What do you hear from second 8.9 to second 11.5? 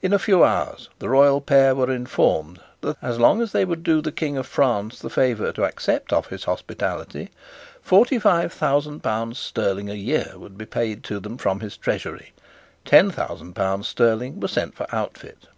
pounds sterling a year would be paid them